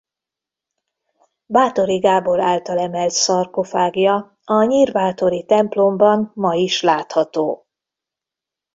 Báthory 1.45 1.97
Gábor 1.99 2.39
által 2.39 2.79
emelt 2.79 3.11
szarkofágja 3.11 4.37
a 4.43 4.63
nyírbátori 4.63 5.45
templomban 5.45 6.31
ma 6.35 6.53
is 6.53 6.81
látható. 6.81 7.67